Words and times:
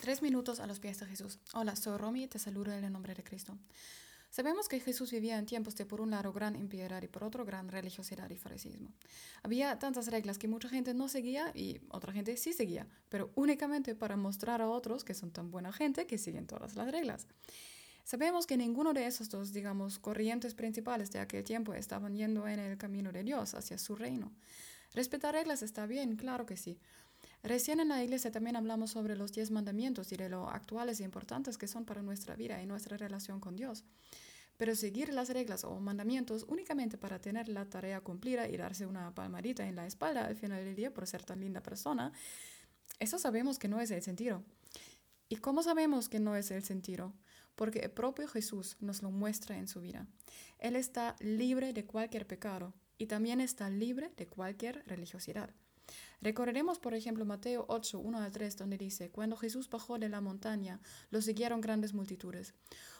Tres 0.00 0.22
minutos 0.22 0.60
a 0.60 0.66
los 0.66 0.80
pies 0.80 0.98
de 0.98 1.04
Jesús. 1.04 1.38
Hola, 1.52 1.76
soy 1.76 1.98
Romy 1.98 2.22
y 2.22 2.26
te 2.26 2.38
saludo 2.38 2.72
en 2.72 2.82
el 2.82 2.90
nombre 2.90 3.14
de 3.14 3.22
Cristo. 3.22 3.58
Sabemos 4.30 4.66
que 4.66 4.80
Jesús 4.80 5.10
vivía 5.10 5.36
en 5.38 5.44
tiempos 5.44 5.76
de, 5.76 5.84
por 5.84 6.00
un 6.00 6.10
lado, 6.10 6.32
gran 6.32 6.56
impiedad 6.56 7.02
y 7.02 7.06
por 7.06 7.22
otro, 7.22 7.44
gran 7.44 7.68
religiosidad 7.68 8.30
y 8.30 8.36
fariseísmo. 8.38 8.94
Había 9.42 9.78
tantas 9.78 10.06
reglas 10.06 10.38
que 10.38 10.48
mucha 10.48 10.70
gente 10.70 10.94
no 10.94 11.10
seguía 11.10 11.52
y 11.54 11.82
otra 11.90 12.14
gente 12.14 12.38
sí 12.38 12.54
seguía, 12.54 12.86
pero 13.10 13.30
únicamente 13.34 13.94
para 13.94 14.16
mostrar 14.16 14.62
a 14.62 14.70
otros 14.70 15.04
que 15.04 15.12
son 15.12 15.32
tan 15.32 15.50
buena 15.50 15.70
gente 15.70 16.06
que 16.06 16.16
siguen 16.16 16.46
todas 16.46 16.76
las 16.76 16.90
reglas. 16.90 17.26
Sabemos 18.02 18.46
que 18.46 18.56
ninguno 18.56 18.94
de 18.94 19.06
esos 19.06 19.28
dos, 19.28 19.52
digamos, 19.52 19.98
corrientes 19.98 20.54
principales 20.54 21.10
de 21.10 21.18
aquel 21.18 21.44
tiempo 21.44 21.74
estaban 21.74 22.16
yendo 22.16 22.48
en 22.48 22.58
el 22.58 22.78
camino 22.78 23.12
de 23.12 23.22
Dios 23.22 23.52
hacia 23.52 23.76
su 23.76 23.96
reino. 23.96 24.32
Respetar 24.94 25.34
reglas 25.34 25.62
está 25.62 25.84
bien, 25.84 26.16
claro 26.16 26.46
que 26.46 26.56
sí, 26.56 26.80
Recién 27.42 27.80
en 27.80 27.88
la 27.88 28.04
iglesia 28.04 28.30
también 28.30 28.56
hablamos 28.56 28.90
sobre 28.90 29.16
los 29.16 29.32
diez 29.32 29.50
mandamientos 29.50 30.12
y 30.12 30.16
de 30.16 30.28
lo 30.28 30.50
actuales 30.50 31.00
e 31.00 31.04
importantes 31.04 31.56
que 31.56 31.68
son 31.68 31.84
para 31.86 32.02
nuestra 32.02 32.36
vida 32.36 32.62
y 32.62 32.66
nuestra 32.66 32.98
relación 32.98 33.40
con 33.40 33.56
Dios. 33.56 33.84
Pero 34.58 34.76
seguir 34.76 35.10
las 35.14 35.30
reglas 35.30 35.64
o 35.64 35.80
mandamientos 35.80 36.44
únicamente 36.46 36.98
para 36.98 37.18
tener 37.18 37.48
la 37.48 37.64
tarea 37.64 38.02
cumplida 38.02 38.46
y 38.46 38.58
darse 38.58 38.84
una 38.84 39.14
palmadita 39.14 39.66
en 39.66 39.76
la 39.76 39.86
espalda 39.86 40.26
al 40.26 40.36
final 40.36 40.62
del 40.62 40.76
día 40.76 40.92
por 40.92 41.06
ser 41.06 41.24
tan 41.24 41.40
linda 41.40 41.62
persona, 41.62 42.12
eso 42.98 43.18
sabemos 43.18 43.58
que 43.58 43.68
no 43.68 43.80
es 43.80 43.90
el 43.90 44.02
sentido. 44.02 44.44
¿Y 45.30 45.36
cómo 45.36 45.62
sabemos 45.62 46.10
que 46.10 46.20
no 46.20 46.36
es 46.36 46.50
el 46.50 46.62
sentido? 46.62 47.14
Porque 47.54 47.78
el 47.78 47.90
propio 47.90 48.28
Jesús 48.28 48.76
nos 48.80 49.00
lo 49.00 49.10
muestra 49.10 49.56
en 49.56 49.66
su 49.66 49.80
vida. 49.80 50.06
Él 50.58 50.76
está 50.76 51.16
libre 51.20 51.72
de 51.72 51.86
cualquier 51.86 52.26
pecado 52.26 52.74
y 52.98 53.06
también 53.06 53.40
está 53.40 53.70
libre 53.70 54.12
de 54.18 54.26
cualquier 54.26 54.84
religiosidad. 54.86 55.54
Recorreremos, 56.20 56.78
por 56.78 56.94
ejemplo, 56.94 57.24
Mateo 57.24 57.64
8, 57.68 57.98
1 57.98 58.18
al 58.18 58.32
3, 58.32 58.56
donde 58.56 58.78
dice, 58.78 59.10
Cuando 59.10 59.36
Jesús 59.36 59.68
bajó 59.68 59.98
de 59.98 60.08
la 60.08 60.20
montaña, 60.20 60.80
lo 61.10 61.22
siguieron 61.22 61.60
grandes 61.60 61.94
multitudes. 61.94 62.54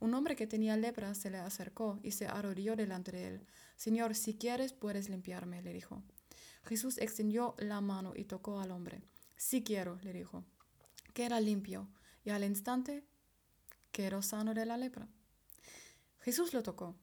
Un 0.00 0.14
hombre 0.14 0.34
que 0.34 0.46
tenía 0.46 0.76
lepra 0.76 1.14
se 1.14 1.30
le 1.30 1.38
acercó 1.38 1.98
y 2.02 2.12
se 2.12 2.26
arrodilló 2.26 2.74
delante 2.74 3.12
de 3.12 3.28
él. 3.28 3.46
Señor, 3.76 4.14
si 4.14 4.34
quieres, 4.34 4.72
puedes 4.72 5.08
limpiarme, 5.08 5.62
le 5.62 5.72
dijo. 5.72 6.02
Jesús 6.64 6.98
extendió 6.98 7.54
la 7.58 7.80
mano 7.80 8.12
y 8.16 8.24
tocó 8.24 8.60
al 8.60 8.70
hombre. 8.70 9.02
Sí 9.36 9.62
quiero, 9.62 9.98
le 10.02 10.12
dijo. 10.12 10.44
Queda 11.14 11.40
limpio, 11.40 11.88
y 12.24 12.30
al 12.30 12.44
instante 12.44 13.04
quedó 13.90 14.22
sano 14.22 14.54
de 14.54 14.66
la 14.66 14.76
lepra. 14.76 15.08
Jesús 16.20 16.54
lo 16.54 16.62
tocó. 16.62 16.96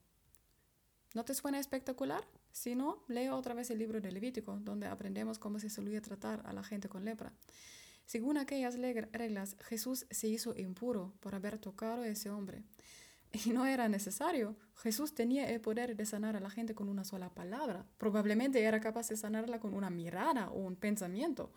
¿No 1.15 1.25
te 1.25 1.33
suena 1.33 1.59
espectacular? 1.59 2.23
Si 2.52 2.75
no, 2.75 3.03
leo 3.07 3.35
otra 3.35 3.55
vez 3.55 3.71
el 3.71 3.79
libro 3.79 3.99
de 3.99 4.11
Levítico, 4.11 4.59
donde 4.61 4.88
aprendemos 4.88 5.39
cómo 5.39 5.59
se 5.59 5.69
solía 5.69 6.02
tratar 6.02 6.43
a 6.45 6.53
la 6.53 6.63
gente 6.63 6.88
con 6.88 7.03
lepra. 7.03 7.33
Según 8.05 8.38
aquellas 8.38 8.75
reglas, 8.75 9.55
Jesús 9.61 10.05
se 10.09 10.27
hizo 10.27 10.55
impuro 10.55 11.13
por 11.19 11.35
haber 11.35 11.57
tocado 11.57 12.03
a 12.03 12.07
ese 12.07 12.30
hombre. 12.30 12.63
Y 13.31 13.52
no 13.52 13.65
era 13.65 13.87
necesario. 13.87 14.55
Jesús 14.77 15.13
tenía 15.13 15.49
el 15.49 15.61
poder 15.61 15.95
de 15.95 16.05
sanar 16.05 16.35
a 16.35 16.39
la 16.39 16.49
gente 16.49 16.73
con 16.73 16.89
una 16.89 17.03
sola 17.03 17.30
palabra. 17.30 17.85
Probablemente 17.97 18.63
era 18.63 18.80
capaz 18.80 19.09
de 19.09 19.17
sanarla 19.17 19.59
con 19.59 19.73
una 19.73 19.89
mirada 19.89 20.49
o 20.49 20.59
un 20.59 20.75
pensamiento. 20.75 21.52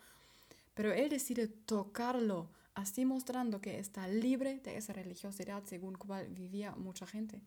Pero 0.75 0.93
él 0.93 1.09
decide 1.09 1.47
tocarlo, 1.47 2.49
así 2.75 3.05
mostrando 3.05 3.61
que 3.61 3.79
está 3.79 4.07
libre 4.07 4.59
de 4.59 4.77
esa 4.77 4.93
religiosidad 4.93 5.63
según 5.65 5.95
cual 5.95 6.27
vivía 6.29 6.71
mucha 6.75 7.05
gente. 7.05 7.41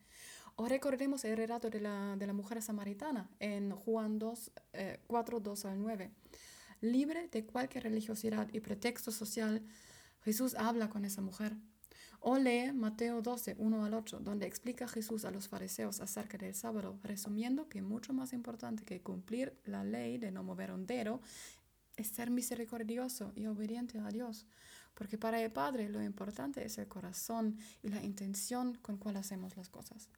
O 0.56 0.66
recordemos 0.66 1.24
el 1.24 1.36
relato 1.36 1.68
de 1.68 1.80
la, 1.80 2.16
de 2.16 2.26
la 2.26 2.32
mujer 2.32 2.62
samaritana 2.62 3.28
en 3.40 3.72
Juan 3.72 4.18
2, 4.18 4.52
4, 5.06 5.40
2 5.40 5.64
al 5.66 5.82
9. 5.82 6.10
Libre 6.80 7.28
de 7.28 7.44
cualquier 7.44 7.84
religiosidad 7.84 8.48
y 8.52 8.60
pretexto 8.60 9.10
social, 9.10 9.62
Jesús 10.22 10.54
habla 10.54 10.88
con 10.88 11.04
esa 11.04 11.20
mujer. 11.20 11.56
O 12.20 12.38
lee 12.38 12.72
Mateo 12.72 13.22
12, 13.22 13.56
1 13.58 13.84
al 13.84 13.94
8, 13.94 14.20
donde 14.20 14.46
explica 14.46 14.88
Jesús 14.88 15.24
a 15.24 15.30
los 15.30 15.48
fariseos 15.48 16.00
acerca 16.00 16.38
del 16.38 16.54
sábado, 16.54 16.98
resumiendo 17.02 17.68
que 17.68 17.82
mucho 17.82 18.12
más 18.12 18.32
importante 18.32 18.84
que 18.84 19.02
cumplir 19.02 19.56
la 19.64 19.84
ley 19.84 20.18
de 20.18 20.32
no 20.32 20.42
mover 20.42 20.72
un 20.72 20.86
dedo 20.86 21.20
es 21.96 22.08
ser 22.08 22.30
misericordioso 22.30 23.32
y 23.36 23.46
obediente 23.46 23.98
a 23.98 24.08
Dios. 24.08 24.46
Porque 24.96 25.18
para 25.18 25.40
el 25.42 25.52
Padre 25.52 25.88
lo 25.90 26.02
importante 26.02 26.64
es 26.64 26.78
el 26.78 26.88
corazón 26.88 27.58
y 27.82 27.88
la 27.90 28.02
intención 28.02 28.74
con 28.76 28.96
cual 28.96 29.16
hacemos 29.18 29.56
las 29.56 29.68
cosas. 29.68 30.08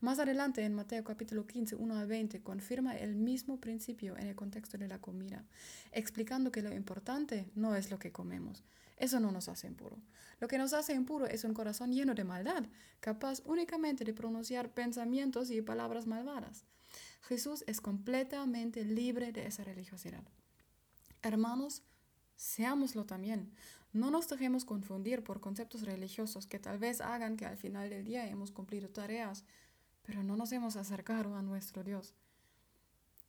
Más 0.00 0.18
adelante, 0.18 0.62
en 0.64 0.74
Mateo 0.74 1.02
capítulo 1.02 1.46
15, 1.46 1.76
1 1.76 1.98
a 1.98 2.04
20, 2.04 2.42
confirma 2.42 2.96
el 2.96 3.16
mismo 3.16 3.60
principio 3.60 4.16
en 4.16 4.28
el 4.28 4.36
contexto 4.36 4.78
de 4.78 4.86
la 4.86 5.00
comida, 5.00 5.44
explicando 5.90 6.52
que 6.52 6.62
lo 6.62 6.72
importante 6.72 7.50
no 7.54 7.74
es 7.74 7.90
lo 7.90 7.98
que 7.98 8.12
comemos. 8.12 8.62
Eso 8.96 9.18
no 9.18 9.32
nos 9.32 9.48
hace 9.48 9.66
impuro. 9.66 9.98
Lo 10.38 10.46
que 10.46 10.58
nos 10.58 10.74
hace 10.74 10.94
impuro 10.94 11.26
es 11.26 11.42
un 11.42 11.54
corazón 11.54 11.92
lleno 11.92 12.14
de 12.14 12.22
maldad, 12.22 12.64
capaz 13.00 13.42
únicamente 13.44 14.04
de 14.04 14.14
pronunciar 14.14 14.72
pensamientos 14.72 15.50
y 15.50 15.60
palabras 15.62 16.06
malvadas. 16.06 16.64
Jesús 17.22 17.64
es 17.66 17.80
completamente 17.80 18.84
libre 18.84 19.32
de 19.32 19.46
esa 19.46 19.64
religiosidad. 19.64 20.22
Hermanos, 21.22 21.82
seámoslo 22.36 23.04
también. 23.04 23.52
No 23.92 24.10
nos 24.10 24.28
dejemos 24.28 24.64
confundir 24.64 25.22
por 25.22 25.40
conceptos 25.40 25.82
religiosos 25.82 26.46
que 26.46 26.58
tal 26.58 26.78
vez 26.78 27.00
hagan 27.00 27.36
que 27.36 27.46
al 27.46 27.56
final 27.56 27.90
del 27.90 28.04
día 28.04 28.28
hemos 28.28 28.50
cumplido 28.50 28.88
tareas, 28.88 29.44
pero 30.02 30.22
no 30.22 30.36
nos 30.36 30.52
hemos 30.52 30.76
acercado 30.76 31.36
a 31.36 31.42
nuestro 31.42 31.84
Dios. 31.84 32.14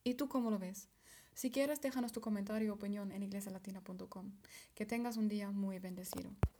¿Y 0.03 0.15
tú 0.15 0.27
cómo 0.27 0.51
lo 0.51 0.59
ves? 0.59 0.87
Si 1.33 1.51
quieres, 1.51 1.81
déjanos 1.81 2.13
tu 2.13 2.21
comentario 2.21 2.71
o 2.71 2.75
opinión 2.75 3.11
en 3.11 3.23
iglesialatina.com. 3.23 4.31
Que 4.73 4.85
tengas 4.85 5.17
un 5.17 5.27
día 5.27 5.51
muy 5.51 5.79
bendecido. 5.79 6.31